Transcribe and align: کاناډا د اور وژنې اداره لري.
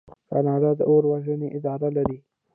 کاناډا 0.29 0.71
د 0.77 0.81
اور 0.91 1.03
وژنې 1.11 1.47
اداره 1.57 1.89
لري. 1.97 2.17